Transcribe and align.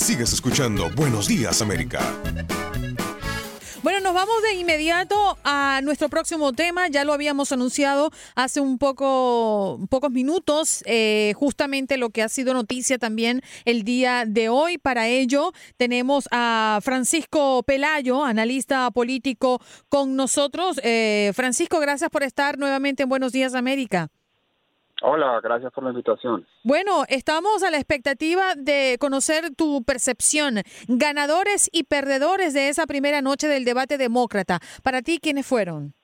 Sigues 0.00 0.32
escuchando 0.32 0.88
Buenos 0.96 1.28
Días 1.28 1.60
América. 1.60 2.00
Bueno, 3.82 4.00
nos 4.00 4.14
vamos 4.14 4.42
de 4.42 4.54
inmediato 4.54 5.38
a 5.44 5.80
nuestro 5.82 6.08
próximo 6.08 6.54
tema. 6.54 6.88
Ya 6.88 7.04
lo 7.04 7.12
habíamos 7.12 7.52
anunciado 7.52 8.10
hace 8.34 8.60
un 8.60 8.78
poco, 8.78 9.78
pocos 9.90 10.10
minutos, 10.10 10.82
eh, 10.86 11.34
justamente 11.36 11.98
lo 11.98 12.08
que 12.08 12.22
ha 12.22 12.30
sido 12.30 12.54
noticia 12.54 12.96
también 12.96 13.42
el 13.66 13.84
día 13.84 14.24
de 14.26 14.48
hoy. 14.48 14.78
Para 14.78 15.06
ello 15.06 15.52
tenemos 15.76 16.28
a 16.30 16.80
Francisco 16.82 17.62
Pelayo, 17.62 18.24
analista 18.24 18.90
político, 18.92 19.60
con 19.90 20.16
nosotros. 20.16 20.80
Eh, 20.82 21.32
Francisco, 21.34 21.78
gracias 21.78 22.08
por 22.08 22.22
estar 22.22 22.58
nuevamente 22.58 23.02
en 23.02 23.10
Buenos 23.10 23.32
Días 23.32 23.54
América. 23.54 24.10
Hola, 25.02 25.40
gracias 25.42 25.72
por 25.72 25.84
la 25.84 25.90
invitación. 25.90 26.46
Bueno, 26.62 27.04
estamos 27.08 27.62
a 27.62 27.70
la 27.70 27.78
expectativa 27.78 28.54
de 28.54 28.96
conocer 29.00 29.54
tu 29.56 29.82
percepción, 29.84 30.56
ganadores 30.88 31.70
y 31.72 31.84
perdedores 31.84 32.52
de 32.52 32.68
esa 32.68 32.86
primera 32.86 33.22
noche 33.22 33.48
del 33.48 33.64
debate 33.64 33.96
demócrata. 33.96 34.58
Para 34.82 35.00
ti, 35.00 35.18
¿quiénes 35.18 35.46
fueron? 35.46 35.94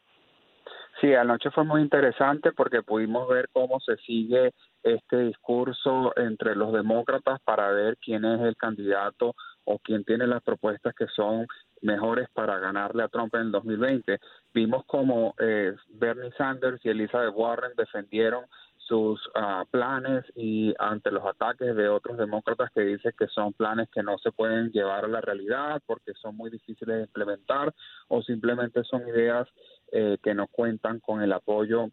Sí, 1.01 1.13
anoche 1.13 1.51
fue 1.51 1.65
muy 1.65 1.83
interesante 1.83 2.53
porque 2.53 2.83
pudimos 2.83 3.29
ver 3.29 3.51
cómo 3.53 3.81
se 3.81 3.97
sigue 3.99 4.55
este 4.83 5.19
discurso 5.19 6.15
entre 6.17 6.57
los 6.57 6.73
demócratas 6.73 7.39
para 7.45 7.71
ver 7.73 7.99
quién 7.99 8.25
es 8.25 8.41
el 8.41 8.57
candidato 8.57 9.35
o 9.65 9.79
quién 9.79 10.05
tiene 10.05 10.27
las 10.27 10.43
propuestas 10.43 10.95
que 10.95 11.07
son 11.09 11.47
mejores 11.83 12.29
para 12.33 12.59
ganarle 12.59 13.03
a 13.03 13.09
Trump 13.09 13.35
en 13.35 13.43
el 13.43 13.53
2020. 13.53 14.19
Vimos 14.55 14.85
como 14.87 15.35
eh, 15.39 15.75
Bernie 15.89 16.33
Sanders 16.39 16.81
y 16.85 16.89
Elizabeth 16.89 17.35
Warren 17.35 17.73
defendieron 17.77 18.47
sus 18.87 19.21
ah, 19.35 19.65
planes 19.71 20.25
y 20.35 20.73
ante 20.79 21.11
los 21.11 21.25
ataques 21.25 21.75
de 21.75 21.89
otros 21.89 22.19
demócratas 22.19 22.71
que 22.73 22.83
dicen 22.83 23.13
que 23.19 23.27
son 23.29 23.53
planes 23.53 23.89
que 23.91 24.03
no 24.03 24.17
se 24.19 24.31
pueden 24.31 24.71
llevar 24.71 25.05
a 25.05 25.09
la 25.09 25.21
realidad 25.21 25.83
porque 25.87 26.13
son 26.15 26.37
muy 26.37 26.51
difíciles 26.51 26.97
de 26.97 27.03
implementar 27.03 27.75
o 28.09 28.23
simplemente 28.23 28.85
son 28.85 29.07
ideas 29.09 29.49
eh, 29.93 30.19
que 30.23 30.35
no 30.35 30.47
cuentan 30.47 31.01
con 31.01 31.21
el 31.21 31.33
apoyo 31.33 31.91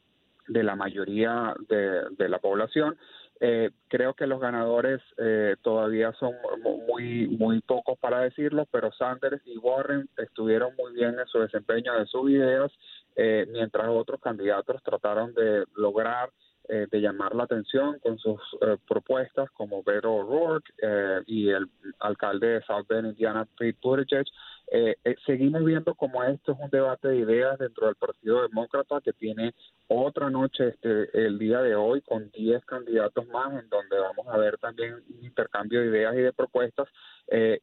de 0.48 0.64
la 0.64 0.76
mayoría 0.76 1.56
de, 1.70 2.30
la 2.30 2.38
población. 2.40 2.98
Eh, 3.40 3.72
creo 3.88 4.14
que 4.14 4.28
los 4.28 4.40
ganadores 4.40 5.02
eh, 5.18 5.56
todavía 5.62 6.12
son 6.14 6.34
muy 6.88 7.28
muy 7.28 7.62
pocos 7.62 7.98
para 7.98 8.20
decirlo, 8.20 8.68
pero 8.72 8.92
Sanders 8.92 9.42
y 9.46 9.58
Warren 9.58 10.08
estuvieron 10.18 10.75
muy 10.78 10.94
bien 10.94 11.18
en 11.18 11.25
su 11.28 11.40
desempeño 11.40 11.98
de 11.98 12.06
sus 12.06 12.30
ideas, 12.30 12.72
mientras 13.16 13.88
otros 13.90 14.20
candidatos 14.22 14.81
trataron 14.84 15.34
de 15.34 15.66
lograr 15.75 16.30
eh, 16.69 16.88
de 16.89 17.02
llamar 17.02 17.36
la 17.36 17.44
atención 17.44 18.00
con 18.00 18.17
sus 18.17 18.39
eh, 18.61 18.78
propuestas 18.88 19.52
como 19.52 19.83
Beto 19.83 20.14
O'Rourke 20.14 20.72
eh, 20.81 21.19
y 21.28 21.50
el 21.50 21.69
alcalde 22.00 22.47
de 22.47 22.61
South 22.61 22.86
Bend, 22.88 23.08
Indiana, 23.08 23.45
Pete 23.58 23.78
Buttigieg. 23.83 24.25
seguimos 25.25 25.66
viendo 25.66 25.94
como 25.94 26.23
esto 26.23 26.53
es 26.53 26.58
un 26.58 26.69
debate 26.69 27.09
de 27.09 27.17
ideas 27.17 27.59
dentro 27.59 27.88
del 27.88 27.95
Partido 27.95 28.44
Demócrata 28.44 29.02
que 29.02 29.11
tiene 29.11 29.53
otra 29.89 30.30
noche 30.30 30.69
este 30.69 31.25
el 31.25 31.38
día 31.38 31.61
de 31.61 31.75
hoy 31.75 32.02
con 32.02 32.31
10 32.31 32.64
candidatos 32.64 33.28
más 33.28 33.61
en 33.61 33.67
donde 33.67 34.00
vamos 34.00 34.25
a 34.30 34.38
ver 34.38 34.58
también 34.58 34.94
un 34.94 35.25
intercambio 35.25 35.81
de 35.81 35.88
ideas 35.88 36.16
y 36.16 36.22
de 36.22 36.31
propuestas 36.31 36.88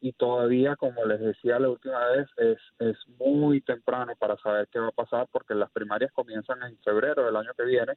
y 0.01 0.13
todavía 0.13 0.77
como 0.77 1.05
les 1.05 1.21
decía 1.21 1.59
la 1.59 1.71
última 1.71 2.07
vez 2.11 2.29
es, 2.37 2.59
es 2.79 2.97
muy 3.19 3.61
temprano 3.61 4.13
para 4.19 4.37
saber 4.39 4.69
qué 4.71 4.79
va 4.79 4.89
a 4.89 4.93
pasar 4.93 5.27
porque 5.33 5.55
las 5.55 5.71
primarias 5.71 6.13
comienzan 6.13 6.63
en 6.63 6.79
febrero 6.79 7.25
del 7.25 7.37
año 7.37 7.53
que 7.57 7.65
viene 7.65 7.95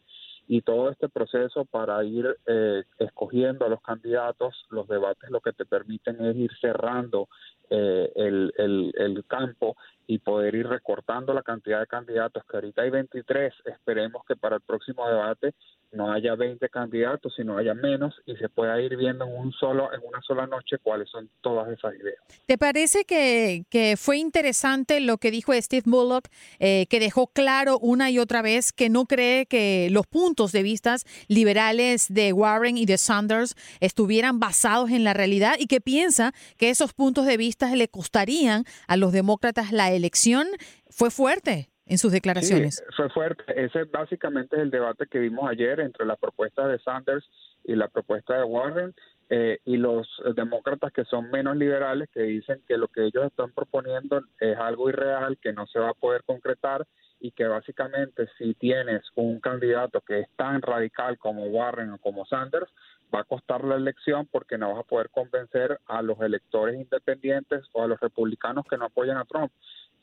y 0.47 0.61
todo 0.61 0.89
este 0.93 1.09
proceso 1.09 1.65
para 1.65 2.03
ir 2.03 2.37
eh, 2.47 2.83
escogiendo 2.97 3.65
a 3.65 3.69
los 3.69 3.81
candidatos, 3.81 4.65
los 4.69 4.87
debates 4.87 5.29
lo 5.29 5.41
que 5.41 5.53
te 5.53 5.65
permiten 5.65 6.23
es 6.25 6.35
ir 6.35 6.51
cerrando 6.59 7.27
eh, 7.69 8.11
el, 8.15 8.53
el, 8.57 8.93
el 8.97 9.25
campo 9.25 9.75
y 10.07 10.19
poder 10.19 10.55
ir 10.55 10.67
recortando 10.67 11.33
la 11.33 11.43
cantidad 11.43 11.79
de 11.79 11.87
candidatos, 11.87 12.43
que 12.45 12.57
ahorita 12.57 12.81
hay 12.81 12.89
23, 12.89 13.53
esperemos 13.65 14.23
que 14.27 14.35
para 14.35 14.57
el 14.57 14.61
próximo 14.61 15.07
debate 15.07 15.53
no 15.93 16.11
haya 16.11 16.35
20 16.35 16.67
candidatos, 16.69 17.33
sino 17.35 17.57
haya 17.57 17.73
menos 17.73 18.15
y 18.25 18.35
se 18.35 18.49
pueda 18.49 18.79
ir 18.81 18.97
viendo 18.97 19.25
en 19.25 19.31
un 19.31 19.51
solo 19.53 19.93
en 19.93 20.01
una 20.03 20.21
sola 20.21 20.47
noche 20.47 20.77
cuáles 20.81 21.09
son 21.09 21.29
todas 21.41 21.69
esas 21.69 21.93
ideas. 21.95 22.17
¿Te 22.47 22.57
parece 22.57 23.05
que, 23.05 23.65
que 23.69 23.95
fue 23.95 24.17
interesante 24.17 24.99
lo 24.99 25.17
que 25.17 25.31
dijo 25.31 25.53
Steve 25.53 25.83
Bullock, 25.85 26.27
eh, 26.59 26.87
que 26.89 26.99
dejó 26.99 27.27
claro 27.27 27.77
una 27.79 28.09
y 28.09 28.19
otra 28.19 28.41
vez 28.41 28.73
que 28.73 28.89
no 28.89 29.05
cree 29.05 29.45
que 29.45 29.89
los 29.91 30.07
puntos 30.07 30.51
de 30.51 30.63
vista 30.63 30.83
liberales 31.27 32.07
de 32.09 32.33
Warren 32.33 32.77
y 32.77 32.85
de 32.85 32.97
Sanders 32.97 33.55
estuvieran 33.79 34.39
basados 34.39 34.91
en 34.91 35.03
la 35.03 35.13
realidad 35.13 35.55
y 35.59 35.67
que 35.67 35.79
piensa 35.79 36.33
que 36.57 36.69
esos 36.69 36.93
puntos 36.93 37.25
de 37.25 37.37
vista 37.37 37.73
le 37.75 37.87
costarían 37.87 38.65
a 38.87 38.97
los 38.97 39.11
demócratas 39.11 39.71
la 39.71 39.92
elección? 39.95 40.47
Fue 40.89 41.11
fuerte 41.11 41.69
en 41.85 41.97
sus 41.97 42.11
declaraciones. 42.11 42.83
fue 42.95 43.09
fuerte. 43.09 43.43
Ese 43.55 43.83
básicamente 43.85 44.55
es 44.55 44.61
el 44.63 44.71
debate 44.71 45.05
que 45.07 45.19
vimos 45.19 45.49
ayer 45.49 45.79
entre 45.79 46.05
la 46.05 46.15
propuesta 46.15 46.67
de 46.67 46.79
Sanders 46.79 47.29
y 47.63 47.75
la 47.75 47.87
propuesta 47.87 48.37
de 48.37 48.43
Warren. 48.43 48.93
Eh, 49.29 49.59
y 49.65 49.77
los 49.77 50.07
demócratas 50.35 50.91
que 50.91 51.05
son 51.05 51.31
menos 51.31 51.55
liberales, 51.55 52.09
que 52.13 52.21
dicen 52.21 52.61
que 52.67 52.77
lo 52.77 52.87
que 52.87 53.05
ellos 53.05 53.25
están 53.25 53.51
proponiendo 53.51 54.21
es 54.39 54.57
algo 54.57 54.89
irreal, 54.89 55.37
que 55.41 55.53
no 55.53 55.65
se 55.65 55.79
va 55.79 55.89
a 55.89 55.93
poder 55.93 56.23
concretar 56.23 56.85
y 57.19 57.31
que 57.31 57.45
básicamente 57.45 58.27
si 58.37 58.53
tienes 58.53 59.01
un 59.15 59.39
candidato 59.39 60.01
que 60.01 60.19
es 60.19 60.27
tan 60.35 60.61
radical 60.61 61.17
como 61.17 61.45
Warren 61.45 61.91
o 61.91 61.97
como 61.97 62.25
Sanders, 62.25 62.69
va 63.15 63.21
a 63.21 63.23
costar 63.23 63.63
la 63.63 63.75
elección 63.75 64.27
porque 64.29 64.57
no 64.57 64.73
vas 64.73 64.79
a 64.79 64.87
poder 64.87 65.09
convencer 65.09 65.79
a 65.87 66.01
los 66.01 66.19
electores 66.19 66.75
independientes 66.75 67.63
o 67.71 67.83
a 67.83 67.87
los 67.87 67.99
republicanos 68.01 68.65
que 68.69 68.77
no 68.77 68.85
apoyan 68.85 69.17
a 69.17 69.25
Trump. 69.25 69.53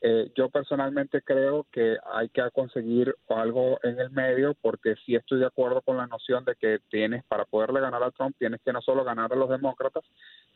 Eh, 0.02 0.30
yo 0.34 0.48
personalmente 0.48 1.20
creo 1.20 1.66
que 1.70 1.98
hay 2.10 2.30
que 2.30 2.42
conseguir 2.52 3.14
algo 3.28 3.78
en 3.82 3.98
el 4.00 4.10
medio 4.10 4.54
porque 4.62 4.94
sí 5.04 5.14
estoy 5.14 5.40
de 5.40 5.46
acuerdo 5.46 5.82
con 5.82 5.98
la 5.98 6.06
noción 6.06 6.44
de 6.46 6.54
que 6.54 6.78
tienes, 6.88 7.22
para 7.24 7.44
poderle 7.44 7.80
ganar 7.80 8.02
a 8.02 8.10
Trump, 8.10 8.34
tienes 8.38 8.62
que 8.64 8.72
no 8.72 8.80
solo 8.80 9.04
ganar 9.04 9.30
a 9.30 9.36
los 9.36 9.50
demócratas, 9.50 10.02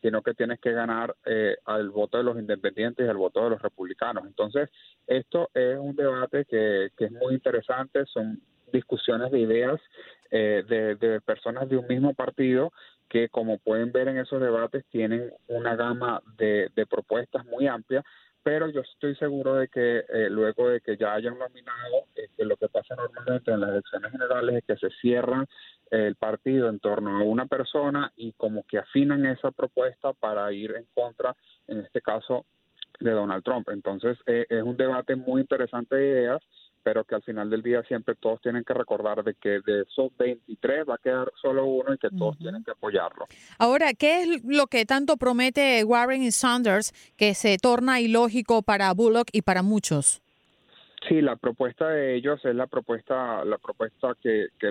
sino 0.01 0.23
que 0.23 0.33
tienes 0.33 0.61
que 0.61 0.73
ganar 0.73 1.15
eh, 1.27 1.57
al 1.67 1.91
voto 1.91 2.17
de 2.17 2.25
los 2.25 2.39
independientes 2.39 3.07
y 3.07 3.09
al 3.09 3.19
voto 3.19 3.45
de 3.45 3.51
los 3.51 3.61
republicanos. 3.61 4.25
Entonces, 4.27 4.71
esto 5.07 5.51
es 5.53 5.79
un 5.79 5.95
debate 5.95 6.47
que, 6.47 6.91
es 6.97 7.13
muy 7.13 7.35
interesante, 7.35 8.07
son 8.07 8.41
discusiones 8.73 9.31
de 9.31 9.41
ideas 9.41 9.81
eh, 10.31 10.65
de, 10.67 10.97
de 10.97 11.21
personas 11.21 11.69
de 11.69 11.77
un 11.77 11.87
mismo 11.87 12.15
partido 12.15 12.73
que, 13.11 13.29
como 13.29 13.59
pueden 13.59 13.93
ver 13.93 14.09
en 14.09 14.19
esos 14.19 14.41
debates, 14.41 14.87
tienen 14.87 15.31
una 15.49 15.77
gama 15.77 16.23
de, 16.39 16.71
de 16.75 16.87
propuestas 16.87 17.45
muy 17.45 17.67
amplia 17.67 18.03
pero 18.45 18.69
yo 18.69 18.83
estoy 18.83 19.17
seguro 19.17 19.55
de 19.55 19.69
que 19.69 20.05
eh, 20.07 20.29
luego 20.31 20.69
de 20.69 20.83
que 20.83 20.99
ya 20.99 21.15
hayan 21.15 21.39
nominado, 21.39 22.05
este, 22.15 22.45
lo 22.45 22.57
que 22.57 22.69
pasa 22.69 22.95
normalmente 22.95 23.51
en 23.51 23.61
las 23.61 23.71
elecciones 23.71 24.13
generales 24.13 24.57
es 24.57 24.65
que 24.65 24.77
se 24.77 24.95
cierran 25.01 25.47
el 25.91 26.15
partido 26.17 26.69
en 26.69 26.79
torno 26.79 27.17
a 27.17 27.23
una 27.23 27.47
persona 27.47 28.13
y 28.17 28.33
como 28.33 28.65
que 28.67 28.79
afinan 28.79 29.25
esa 29.25 29.51
propuesta 29.51 30.13
para 30.13 30.53
ir 30.53 30.73
en 30.77 30.87
contra, 30.95 31.35
en 31.67 31.79
este 31.79 32.03
caso, 32.03 32.45
de 33.01 33.13
Donald 33.13 33.43
Trump. 33.43 33.69
Entonces, 33.71 34.19
eh, 34.27 34.45
es 34.49 34.63
un 34.63 34.77
debate 34.77 35.17
muy 35.17 35.41
interesante 35.41 35.97
de 35.97 36.09
ideas 36.09 36.43
pero 36.85 37.03
que 37.03 37.15
al 37.15 37.23
final 37.23 37.49
del 37.49 37.63
día 37.63 37.83
siempre 37.85 38.15
todos 38.15 38.41
tienen 38.43 38.63
que 38.63 38.75
recordar 38.75 39.25
de 39.25 39.35
que 39.35 39.61
de 39.67 39.83
esos 39.89 40.15
23 40.19 40.87
va 40.89 40.97
a 40.97 40.99
quedar 40.99 41.33
solo 41.41 41.65
uno 41.65 41.95
y 41.95 41.99
que 41.99 42.11
todos 42.11 42.39
tienen 42.39 42.63
que 42.63 42.73
apoyarlo. 42.73 43.25
Ahora, 43.59 43.95
¿qué 43.95 44.23
es 44.23 44.45
lo 44.45 44.67
que 44.67 44.85
tanto 44.85 45.17
promete 45.17 45.83
Warren 45.83 46.23
y 46.23 46.31
Sanders 46.31 46.93
que 47.17 47.35
se 47.35 47.57
torna 47.57 48.01
ilógico 48.01 48.63
para 48.63 48.93
Bullock 48.93 49.29
y 49.33 49.43
para 49.43 49.63
muchos? 49.63 50.21
Sí, 51.09 51.21
la 51.23 51.37
propuesta 51.37 51.89
de 51.89 52.17
ellos 52.17 52.45
es 52.45 52.55
la 52.55 52.67
propuesta, 52.67 53.45
la 53.45 53.59
propuesta 53.59 54.15
que, 54.23 54.49
que 54.59 54.71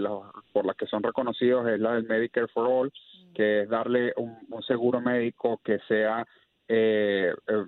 por 0.51 0.66
la 0.66 0.74
que 0.75 0.85
son 0.85 1.01
reconocidos 1.01 1.68
es 1.68 1.80
la 1.80 1.94
del 1.94 2.06
Medicare 2.06 2.47
for 2.47 2.68
All, 2.68 2.94
que 3.34 3.63
es 3.63 3.69
darle 3.69 4.13
un, 4.18 4.38
seguro 4.68 5.01
médico 5.01 5.59
que 5.63 5.80
sea 5.88 6.25
eh, 6.68 7.33
eh, 7.48 7.65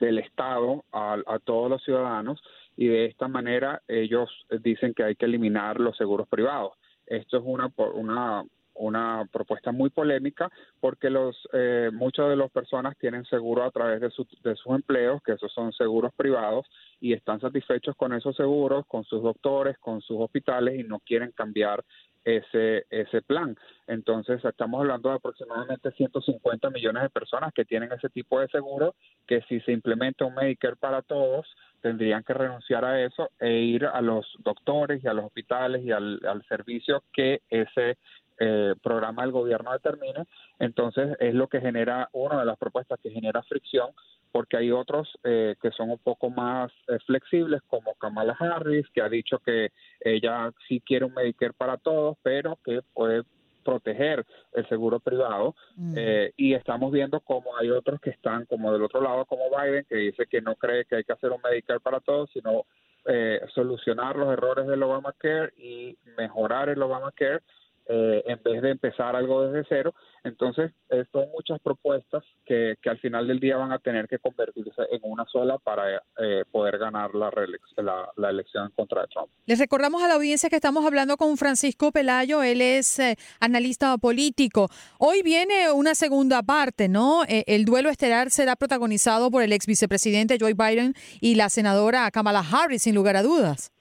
del 0.00 0.18
Estado 0.18 0.84
a, 0.92 1.16
a 1.26 1.38
todos 1.38 1.70
los 1.70 1.82
ciudadanos 1.82 2.40
y 2.76 2.88
de 2.88 3.06
esta 3.06 3.28
manera 3.28 3.82
ellos 3.88 4.30
dicen 4.62 4.94
que 4.94 5.04
hay 5.04 5.16
que 5.16 5.26
eliminar 5.26 5.80
los 5.80 5.96
seguros 5.96 6.28
privados. 6.28 6.72
Esto 7.06 7.38
es 7.38 7.42
una 7.44 7.70
una 7.94 8.44
una 8.74 9.24
propuesta 9.32 9.72
muy 9.72 9.90
polémica 9.90 10.50
porque 10.80 11.08
los 11.10 11.36
eh, 11.52 11.90
muchas 11.92 12.28
de 12.28 12.36
las 12.36 12.50
personas 12.50 12.96
tienen 12.98 13.24
seguro 13.26 13.62
a 13.62 13.70
través 13.70 14.00
de, 14.00 14.08
de 14.08 14.56
sus 14.56 14.74
empleos, 14.74 15.22
que 15.22 15.32
esos 15.32 15.52
son 15.52 15.72
seguros 15.72 16.12
privados, 16.14 16.66
y 17.00 17.12
están 17.12 17.40
satisfechos 17.40 17.94
con 17.96 18.12
esos 18.12 18.36
seguros, 18.36 18.84
con 18.86 19.04
sus 19.04 19.22
doctores, 19.22 19.78
con 19.78 20.00
sus 20.00 20.20
hospitales 20.20 20.78
y 20.78 20.82
no 20.82 20.98
quieren 21.00 21.30
cambiar 21.32 21.84
ese, 22.24 22.86
ese 22.90 23.22
plan. 23.22 23.56
Entonces, 23.86 24.42
estamos 24.44 24.80
hablando 24.80 25.10
de 25.10 25.16
aproximadamente 25.16 25.92
150 25.92 26.70
millones 26.70 27.02
de 27.02 27.10
personas 27.10 27.52
que 27.52 27.64
tienen 27.64 27.92
ese 27.92 28.08
tipo 28.08 28.40
de 28.40 28.48
seguro, 28.48 28.94
que 29.26 29.42
si 29.42 29.60
se 29.60 29.72
implementa 29.72 30.24
un 30.24 30.34
Medicare 30.34 30.76
para 30.76 31.02
todos, 31.02 31.46
tendrían 31.84 32.24
que 32.24 32.32
renunciar 32.32 32.82
a 32.82 33.04
eso 33.04 33.28
e 33.38 33.56
ir 33.56 33.84
a 33.84 34.00
los 34.00 34.26
doctores 34.38 35.04
y 35.04 35.06
a 35.06 35.12
los 35.12 35.26
hospitales 35.26 35.84
y 35.84 35.92
al, 35.92 36.42
servicio 36.48 37.02
que 37.12 37.42
ese 37.50 37.98
eh, 38.38 38.74
programa 38.82 39.20
del 39.20 39.32
gobierno 39.32 39.70
determine. 39.70 40.24
Entonces 40.58 41.14
es 41.20 41.34
lo 41.34 41.46
que 41.48 41.60
genera, 41.60 42.08
una 42.12 42.40
de 42.40 42.46
las 42.46 42.56
propuestas 42.56 42.98
que 43.02 43.10
genera 43.10 43.42
fricción, 43.42 43.90
porque 44.32 44.56
hay 44.56 44.70
otros 44.70 45.10
eh, 45.24 45.56
que 45.60 45.72
son 45.72 45.90
un 45.90 45.98
poco 45.98 46.30
más 46.30 46.72
eh, 46.88 46.96
flexibles, 47.04 47.60
como 47.66 47.92
Kamala 47.96 48.34
Harris, 48.40 48.88
que 48.94 49.02
ha 49.02 49.10
dicho 49.10 49.38
que 49.40 49.70
ella 50.00 50.52
sí 50.66 50.80
quiere 50.80 51.04
un 51.04 51.12
Medicare 51.12 51.52
para 51.52 51.76
todos, 51.76 52.16
pero 52.22 52.58
que 52.64 52.80
puede 52.94 53.24
proteger 53.64 54.24
el 54.52 54.68
seguro 54.68 55.00
privado 55.00 55.54
mm. 55.76 55.96
y 56.36 56.54
estamos 56.54 56.92
viendo 56.92 57.20
como 57.20 57.56
hay 57.56 57.70
otros 57.70 58.00
que 58.00 58.10
están 58.10 58.44
como 58.46 58.72
del 58.72 58.82
otro 58.82 59.00
lado 59.00 59.24
como 59.24 59.44
Biden 59.50 59.86
que 59.88 59.96
dice 59.96 60.26
que 60.26 60.40
no 60.40 60.54
cree 60.56 60.84
que 60.84 60.96
hay 60.96 61.04
que 61.04 61.12
hacer 61.12 61.30
un 61.30 61.40
Medicare 61.42 61.80
para 61.80 62.00
todos 62.00 62.30
sino 62.32 62.64
eh, 63.06 63.40
solucionar 63.54 64.16
los 64.16 64.32
errores 64.32 64.66
del 64.66 64.82
Obamacare 64.82 65.52
y 65.58 65.94
mejorar 66.16 66.70
el 66.70 66.80
Obamacare 66.80 67.42
eh, 67.86 68.22
en 68.26 68.42
vez 68.42 68.62
de 68.62 68.70
empezar 68.70 69.14
algo 69.14 69.46
desde 69.46 69.66
cero. 69.68 69.94
Entonces, 70.22 70.72
eh, 70.88 71.04
son 71.12 71.28
muchas 71.32 71.60
propuestas 71.60 72.24
que, 72.46 72.76
que, 72.80 72.88
al 72.88 72.98
final 72.98 73.28
del 73.28 73.40
día 73.40 73.58
van 73.58 73.72
a 73.72 73.78
tener 73.78 74.08
que 74.08 74.18
convertirse 74.18 74.82
en 74.90 75.00
una 75.02 75.26
sola 75.26 75.58
para 75.58 76.02
eh, 76.18 76.44
poder 76.50 76.78
ganar 76.78 77.14
la, 77.14 77.30
la, 77.76 78.10
la, 78.16 78.30
elección 78.30 78.72
contra 78.74 79.06
Trump. 79.08 79.28
Les 79.44 79.58
recordamos 79.58 80.02
a 80.02 80.08
la 80.08 80.14
audiencia 80.14 80.48
que 80.48 80.56
estamos 80.56 80.86
hablando 80.86 81.18
con 81.18 81.36
Francisco 81.36 81.92
Pelayo, 81.92 82.42
él 82.42 82.62
es 82.62 83.02
analista 83.38 83.98
político. 83.98 84.68
Hoy 84.98 85.22
viene 85.22 85.70
una 85.70 85.94
segunda 85.94 86.42
parte, 86.42 86.88
¿no? 86.88 87.22
el 87.28 87.66
duelo 87.66 87.90
estelar 87.90 88.30
será 88.30 88.56
protagonizado 88.56 89.30
por 89.30 89.42
el 89.42 89.52
ex 89.52 89.66
vicepresidente 89.66 90.38
Joe 90.40 90.54
Biden 90.54 90.94
y 91.20 91.34
la 91.34 91.50
senadora 91.50 92.10
Kamala 92.10 92.42
Harris, 92.50 92.82
sin 92.82 92.94
lugar 92.94 93.16
a 93.16 93.22
dudas. 93.22 93.73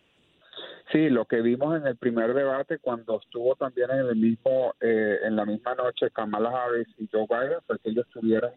Sí, 0.94 1.10
lo 1.10 1.26
que 1.26 1.42
vimos 1.42 1.76
en 1.76 1.88
el 1.88 1.98
primer 1.98 2.36
debate 2.36 2.78
cuando 2.78 3.20
estuvo 3.20 3.56
también 3.56 3.90
en 3.90 4.06
el 4.06 4.16
mismo 4.16 4.76
eh, 4.80 5.22
en 5.24 5.36
la 5.36 5.44
misma 5.44 5.74
noche 5.74 6.12
Kamala 6.12 6.52
Harris 6.52 6.88
y 7.00 7.10
Joe 7.12 7.26
Biden 7.28 7.58
fue 7.66 7.80
que 7.80 7.90
ellos 7.90 8.06
tuvieron 8.14 8.52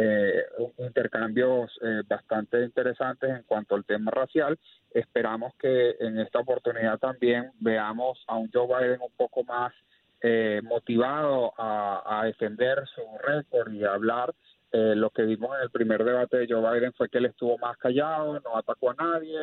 eh, 0.00 0.44
intercambios 0.76 1.70
eh, 1.82 2.02
bastante 2.06 2.62
interesantes 2.62 3.30
en 3.30 3.42
cuanto 3.44 3.74
al 3.74 3.86
tema 3.86 4.10
racial. 4.10 4.58
Esperamos 4.92 5.54
que 5.58 5.96
en 5.98 6.20
esta 6.20 6.40
oportunidad 6.40 6.98
también 6.98 7.52
veamos 7.58 8.22
a 8.26 8.36
un 8.36 8.50
Joe 8.52 8.66
Biden 8.66 9.00
un 9.00 9.12
poco 9.16 9.42
más 9.44 9.72
eh, 10.20 10.60
motivado 10.64 11.54
a, 11.56 12.20
a, 12.20 12.26
defender 12.26 12.84
su 12.94 13.00
récord 13.26 13.72
y 13.72 13.82
a 13.84 13.94
hablar. 13.94 14.34
lo 14.72 15.08
que 15.10 15.22
vimos 15.22 15.56
en 15.56 15.62
el 15.62 15.70
primer 15.70 16.04
debate 16.04 16.36
de 16.36 16.46
Joe 16.46 16.60
Biden 16.60 16.92
fue 16.92 17.08
que 17.08 17.18
él 17.18 17.24
estuvo 17.24 17.56
más 17.56 17.78
callado, 17.78 18.38
no 18.40 18.56
atacó 18.56 18.90
a 18.90 18.94
nadie, 18.94 19.38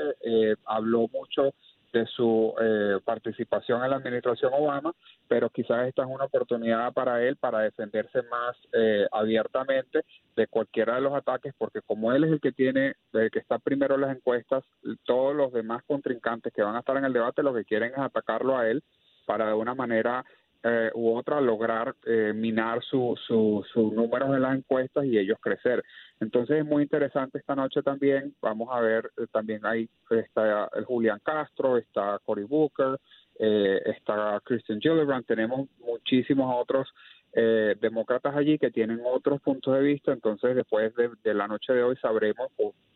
habló 0.65 1.07
mucho 1.11 1.55
de 1.95 2.05
su 2.07 2.53
eh, 2.59 2.99
participación 3.05 3.81
en 3.81 3.89
la 3.89 3.95
administración 3.95 4.51
Obama, 4.53 4.93
pero 5.29 5.49
quizás 5.49 5.87
esta 5.87 6.03
es 6.03 6.09
una 6.09 6.25
oportunidad 6.25 6.91
para 6.91 7.23
él 7.23 7.37
para 7.37 7.59
defenderse 7.59 8.21
más 8.23 8.57
eh, 8.73 9.07
abiertamente 9.13 10.03
de 10.35 10.47
cualquiera 10.47 10.95
de 10.95 11.01
los 11.01 11.13
ataques, 11.13 11.53
porque 11.57 11.81
como 11.81 12.11
él 12.11 12.25
es 12.25 12.31
el 12.33 12.41
que 12.41 12.51
tiene, 12.51 12.95
el 13.13 13.31
que 13.31 13.39
está 13.39 13.59
primero 13.59 13.95
en 13.95 14.01
las 14.01 14.15
encuestas, 14.15 14.65
todos 15.05 15.33
los 15.33 15.53
demás 15.53 15.83
contrincantes 15.87 16.51
que 16.51 16.63
van 16.63 16.75
a 16.75 16.79
estar 16.79 16.97
en 16.97 17.05
el 17.05 17.13
debate 17.13 17.43
lo 17.43 17.53
que 17.53 17.63
quieren 17.63 17.93
es 17.93 17.99
atacarlo 17.99 18.57
a 18.57 18.69
él 18.69 18.83
para 19.25 19.47
de 19.47 19.53
una 19.53 19.73
manera 19.73 20.25
eh, 20.67 20.89
u 20.95 21.15
otra 21.15 21.39
lograr 21.39 21.93
eh, 22.07 22.33
minar 22.33 22.83
sus 22.83 23.19
su, 23.27 23.63
su 23.71 23.91
números 23.91 24.35
en 24.35 24.41
las 24.41 24.57
encuestas 24.57 25.05
y 25.05 25.15
ellos 25.15 25.37
crecer. 25.39 25.83
Entonces 26.19 26.57
es 26.57 26.65
muy 26.65 26.81
interesante 26.81 27.37
esta 27.37 27.53
noche 27.53 27.83
también. 27.83 28.33
Vamos 28.41 28.69
a 28.71 28.79
ver, 28.79 29.11
eh, 29.15 29.27
también 29.31 29.63
ahí 29.63 29.87
está 30.09 30.67
el 30.75 30.85
Julián 30.85 31.21
Castro, 31.23 31.77
está 31.77 32.19
Cory 32.25 32.45
Booker, 32.45 32.99
está 33.37 34.41
Christian 34.43 34.81
Gillibrand. 34.81 35.27
Tenemos 35.27 35.69
muchísimos 35.85 36.51
otros 36.59 36.87
demócratas 37.31 38.33
allí 38.33 38.57
que 38.57 38.71
tienen 38.71 39.01
otros 39.05 39.41
puntos 39.41 39.75
de 39.75 39.81
vista. 39.81 40.13
Entonces 40.13 40.55
después 40.55 40.93
de, 40.95 41.33
la 41.35 41.47
noche 41.47 41.73
de 41.73 41.83
hoy 41.83 41.95
sabremos 41.97 42.47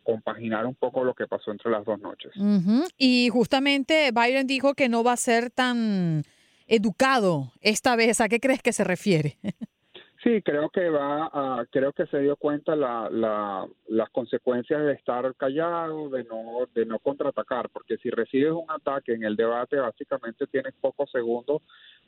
compaginar 0.03 0.65
un 0.65 0.73
poco 0.73 1.03
lo 1.03 1.13
que 1.13 1.27
pasó 1.27 1.51
entre 1.51 1.69
las 1.69 1.85
dos 1.85 1.99
noches. 1.99 2.31
Y 2.97 3.29
justamente 3.29 4.11
Biden 4.11 4.47
dijo 4.47 4.73
que 4.73 4.89
no 4.89 5.03
va 5.03 5.11
a 5.11 5.17
ser 5.17 5.51
tan 5.51 6.23
educado 6.69 7.51
esta 7.61 7.95
vez. 7.95 8.21
¿A 8.21 8.29
qué 8.29 8.39
crees 8.39 8.61
que 8.61 8.71
se 8.73 8.83
refiere? 8.83 9.37
Sí, 10.21 10.41
creo 10.41 10.69
que 10.69 10.89
va 10.89 11.65
creo 11.71 11.93
que 11.93 12.05
se 12.07 12.19
dio 12.19 12.35
cuenta 12.35 12.75
la, 12.75 13.09
la, 13.09 13.65
las 13.87 14.09
consecuencias 14.09 14.83
de 14.83 14.91
estar 14.91 15.33
callado, 15.35 16.09
de 16.09 16.25
no, 16.25 16.67
de 16.75 16.85
no 16.85 16.99
contraatacar, 16.99 17.69
porque 17.69 17.95
si 17.97 18.09
recibes 18.09 18.51
un 18.51 18.69
ataque 18.69 19.13
en 19.13 19.23
el 19.23 19.37
debate, 19.37 19.77
básicamente 19.77 20.45
tienes 20.47 20.73
pocos 20.81 21.09
segundos 21.09 21.61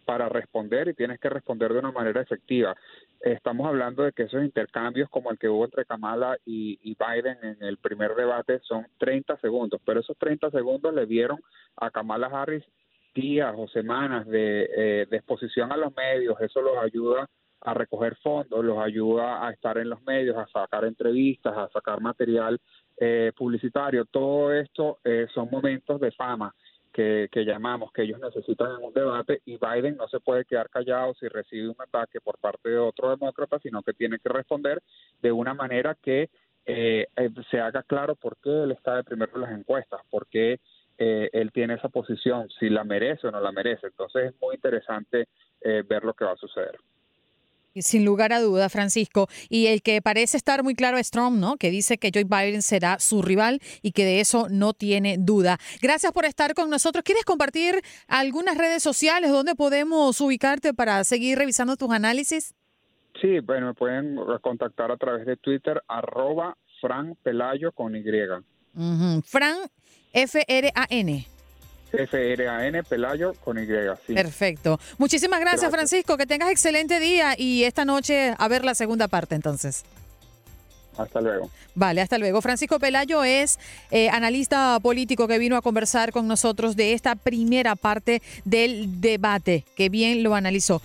para 0.03 0.27
responder 0.27 0.89
y 0.89 0.93
tienes 0.93 1.21
que 1.21 1.29
responder 1.29 1.71
de 1.71 1.79
una 1.79 1.93
manera 1.93 2.21
efectiva. 2.21 2.75
Estamos 3.21 3.65
hablando 3.65 4.03
de 4.03 4.11
que 4.11 4.23
esos 4.23 4.43
intercambios 4.43 5.09
como 5.09 5.31
el 5.31 5.37
que 5.37 5.47
hubo 5.47 5.63
entre 5.63 5.85
Kamala 5.85 6.37
y, 6.45 6.79
y 6.83 6.97
Biden 6.97 7.37
en 7.43 7.63
el 7.63 7.77
primer 7.77 8.15
debate 8.15 8.59
son 8.63 8.87
30 8.97 9.37
segundos, 9.37 9.79
pero 9.85 10.01
esos 10.01 10.17
30 10.17 10.51
segundos 10.51 10.93
le 10.93 11.05
dieron 11.05 11.39
a 11.77 11.91
Kamala 11.91 12.27
Harris 12.27 12.65
días 13.13 13.53
o 13.57 13.67
semanas 13.67 14.27
de, 14.27 14.69
eh, 14.75 15.07
de 15.09 15.17
exposición 15.17 15.71
a 15.71 15.77
los 15.77 15.95
medios, 15.95 16.39
eso 16.41 16.61
los 16.61 16.77
ayuda 16.77 17.27
a 17.61 17.73
recoger 17.73 18.15
fondos, 18.17 18.65
los 18.65 18.79
ayuda 18.79 19.45
a 19.45 19.51
estar 19.51 19.77
en 19.77 19.89
los 19.89 20.01
medios, 20.03 20.35
a 20.37 20.47
sacar 20.47 20.83
entrevistas, 20.85 21.55
a 21.55 21.69
sacar 21.69 22.01
material 22.01 22.59
eh, 22.97 23.31
publicitario. 23.35 24.05
Todo 24.05 24.51
esto 24.51 24.99
eh, 25.03 25.27
son 25.33 25.49
momentos 25.51 25.99
de 25.99 26.11
fama 26.11 26.53
que, 26.91 27.29
que, 27.31 27.45
llamamos, 27.45 27.91
que 27.93 28.01
ellos 28.03 28.19
necesitan 28.19 28.71
en 28.71 28.85
un 28.85 28.93
debate 28.93 29.41
y 29.45 29.57
Biden 29.57 29.95
no 29.95 30.07
se 30.07 30.19
puede 30.19 30.43
quedar 30.43 30.69
callado 30.69 31.13
si 31.13 31.27
recibe 31.27 31.69
un 31.69 31.75
ataque 31.79 32.19
por 32.19 32.37
parte 32.39 32.69
de 32.69 32.77
otro 32.79 33.11
demócrata, 33.11 33.59
sino 33.59 33.83
que 33.83 33.93
tiene 33.93 34.17
que 34.19 34.29
responder 34.29 34.81
de 35.21 35.31
una 35.31 35.53
manera 35.53 35.95
que 36.01 36.29
eh, 36.65 37.07
se 37.49 37.59
haga 37.59 37.83
claro 37.83 38.15
por 38.15 38.37
qué 38.37 38.63
él 38.63 38.71
está 38.71 38.95
de 38.95 39.03
primero 39.03 39.31
en 39.35 39.41
las 39.41 39.51
encuestas, 39.51 40.01
por 40.09 40.27
qué 40.27 40.59
eh, 41.03 41.31
él 41.33 41.51
tiene 41.51 41.73
esa 41.73 41.89
posición, 41.89 42.47
si 42.59 42.69
la 42.69 42.83
merece 42.83 43.25
o 43.25 43.31
no 43.31 43.41
la 43.41 43.51
merece. 43.51 43.87
Entonces 43.87 44.25
es 44.25 44.33
muy 44.39 44.53
interesante 44.53 45.27
eh, 45.61 45.81
ver 45.89 46.03
lo 46.03 46.13
que 46.13 46.25
va 46.25 46.33
a 46.33 46.37
suceder. 46.37 46.77
Sin 47.73 48.05
lugar 48.05 48.33
a 48.33 48.39
duda, 48.39 48.69
Francisco. 48.69 49.27
Y 49.49 49.65
el 49.65 49.81
que 49.81 49.99
parece 50.03 50.37
estar 50.37 50.61
muy 50.61 50.75
claro 50.75 50.99
es 50.99 51.09
Trump, 51.09 51.39
¿no? 51.39 51.57
Que 51.57 51.71
dice 51.71 51.97
que 51.97 52.11
Joe 52.13 52.25
Biden 52.25 52.61
será 52.61 52.99
su 52.99 53.23
rival 53.23 53.61
y 53.81 53.93
que 53.93 54.05
de 54.05 54.19
eso 54.19 54.47
no 54.51 54.73
tiene 54.73 55.15
duda. 55.17 55.57
Gracias 55.81 56.11
por 56.11 56.25
estar 56.25 56.53
con 56.53 56.69
nosotros. 56.69 57.03
¿Quieres 57.03 57.25
compartir 57.25 57.81
algunas 58.07 58.55
redes 58.55 58.83
sociales 58.83 59.31
donde 59.31 59.55
podemos 59.55 60.21
ubicarte 60.21 60.71
para 60.75 61.03
seguir 61.03 61.39
revisando 61.39 61.77
tus 61.77 61.89
análisis? 61.89 62.53
Sí, 63.19 63.39
bueno, 63.39 63.67
me 63.67 63.73
pueden 63.73 64.17
contactar 64.41 64.91
a 64.91 64.97
través 64.97 65.25
de 65.25 65.35
Twitter, 65.35 65.81
arroba 65.87 66.55
Fran 66.79 67.15
Pelayo 67.23 67.71
con 67.71 67.95
Y. 67.95 68.03
Fran 69.25 69.57
F-R-A-N. 70.13 71.27
F-R-A-N, 71.93 72.83
Pelayo 72.83 73.33
con 73.43 73.57
Y. 73.57 73.65
Sí. 74.07 74.13
Perfecto. 74.13 74.79
Muchísimas 74.97 75.39
gracias, 75.39 75.69
Francisco. 75.71 76.17
Que 76.17 76.25
tengas 76.25 76.49
excelente 76.49 76.99
día 76.99 77.35
y 77.37 77.63
esta 77.63 77.85
noche 77.85 78.33
a 78.37 78.47
ver 78.47 78.63
la 78.63 78.75
segunda 78.75 79.07
parte 79.07 79.35
entonces. 79.35 79.83
Hasta 80.97 81.21
luego. 81.21 81.49
Vale, 81.73 82.01
hasta 82.01 82.17
luego. 82.17 82.41
Francisco 82.41 82.79
Pelayo 82.79 83.23
es 83.23 83.59
eh, 83.91 84.09
analista 84.09 84.77
político 84.81 85.27
que 85.27 85.39
vino 85.39 85.55
a 85.55 85.61
conversar 85.61 86.11
con 86.11 86.27
nosotros 86.27 86.75
de 86.75 86.93
esta 86.93 87.15
primera 87.15 87.75
parte 87.75 88.21
del 88.43 88.99
debate, 88.99 89.65
que 89.75 89.89
bien 89.89 90.23
lo 90.23 90.35
analizó. 90.35 90.81